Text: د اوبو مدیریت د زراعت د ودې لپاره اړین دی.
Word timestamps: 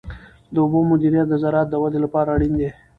د 0.53 0.55
اوبو 0.63 0.79
مدیریت 0.91 1.27
د 1.29 1.33
زراعت 1.43 1.67
د 1.71 1.75
ودې 1.81 1.99
لپاره 2.05 2.29
اړین 2.35 2.53
دی. 2.59 2.69